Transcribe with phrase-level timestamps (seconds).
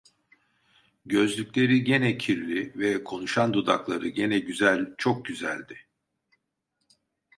[1.05, 5.85] Gözlükleri gene kirli ve konuşan dudakları gene güzel, çok güzeldi.